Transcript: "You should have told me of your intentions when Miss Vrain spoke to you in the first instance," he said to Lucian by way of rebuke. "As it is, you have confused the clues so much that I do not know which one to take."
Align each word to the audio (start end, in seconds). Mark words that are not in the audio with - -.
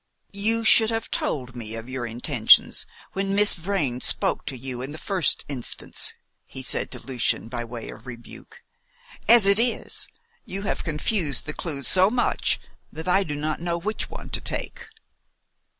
"You 0.33 0.63
should 0.65 0.89
have 0.89 1.11
told 1.11 1.55
me 1.55 1.75
of 1.75 1.87
your 1.87 2.07
intentions 2.07 2.87
when 3.13 3.35
Miss 3.35 3.53
Vrain 3.53 4.01
spoke 4.01 4.47
to 4.47 4.57
you 4.57 4.81
in 4.81 4.93
the 4.93 4.97
first 4.97 5.45
instance," 5.47 6.15
he 6.47 6.63
said 6.63 6.89
to 6.89 6.99
Lucian 6.99 7.49
by 7.49 7.63
way 7.63 7.91
of 7.91 8.07
rebuke. 8.07 8.63
"As 9.29 9.45
it 9.45 9.59
is, 9.59 10.07
you 10.43 10.63
have 10.63 10.83
confused 10.83 11.45
the 11.45 11.53
clues 11.53 11.87
so 11.87 12.09
much 12.09 12.59
that 12.91 13.07
I 13.07 13.23
do 13.23 13.35
not 13.35 13.61
know 13.61 13.77
which 13.77 14.09
one 14.09 14.31
to 14.31 14.41
take." 14.41 14.87